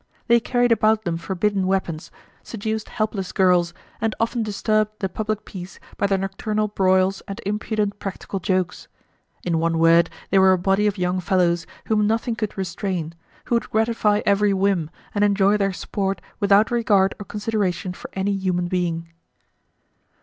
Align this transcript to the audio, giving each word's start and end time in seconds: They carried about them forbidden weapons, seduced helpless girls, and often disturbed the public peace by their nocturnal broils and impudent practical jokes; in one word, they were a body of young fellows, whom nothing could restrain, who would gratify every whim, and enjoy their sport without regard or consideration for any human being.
They 0.25 0.39
carried 0.39 0.71
about 0.71 1.03
them 1.03 1.17
forbidden 1.17 1.67
weapons, 1.67 2.09
seduced 2.41 2.89
helpless 2.89 3.31
girls, 3.31 3.71
and 4.01 4.15
often 4.19 4.41
disturbed 4.41 4.93
the 4.97 5.07
public 5.07 5.45
peace 5.45 5.79
by 5.95 6.07
their 6.07 6.17
nocturnal 6.17 6.69
broils 6.69 7.21
and 7.27 7.39
impudent 7.45 7.99
practical 7.99 8.39
jokes; 8.39 8.87
in 9.43 9.59
one 9.59 9.77
word, 9.77 10.09
they 10.31 10.39
were 10.39 10.53
a 10.53 10.57
body 10.57 10.87
of 10.87 10.97
young 10.97 11.19
fellows, 11.19 11.67
whom 11.85 12.07
nothing 12.07 12.33
could 12.35 12.57
restrain, 12.57 13.13
who 13.45 13.53
would 13.55 13.69
gratify 13.69 14.23
every 14.25 14.55
whim, 14.55 14.89
and 15.13 15.23
enjoy 15.23 15.55
their 15.55 15.71
sport 15.71 16.19
without 16.39 16.71
regard 16.71 17.13
or 17.19 17.23
consideration 17.25 17.93
for 17.93 18.09
any 18.15 18.31
human 18.33 18.65
being. 18.67 19.07